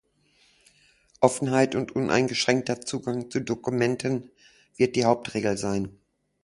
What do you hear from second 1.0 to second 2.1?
Offenheit und